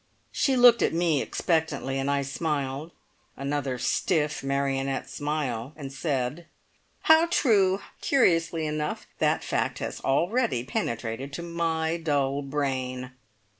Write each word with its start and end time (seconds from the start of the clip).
She 0.31 0.55
looked 0.55 0.81
at 0.81 0.95
me 0.95 1.21
expectantly, 1.21 1.99
and 1.99 2.09
I 2.09 2.23
smiled, 2.23 2.89
another 3.37 3.77
stiff, 3.77 4.41
marionette 4.43 5.07
smile 5.07 5.73
and 5.75 5.93
said: 5.93 6.47
"How 7.03 7.27
true! 7.27 7.81
Curiously 8.01 8.65
enough, 8.65 9.05
that 9.19 9.43
fact 9.43 9.77
has 9.77 9.99
already 10.01 10.63
penetrated 10.63 11.31
to 11.33 11.43
my 11.43 11.97
dull 11.97 12.41
brain!" 12.41 13.11